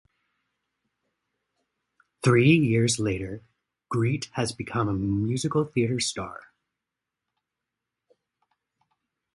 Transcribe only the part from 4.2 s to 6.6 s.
has become a musical theatre star.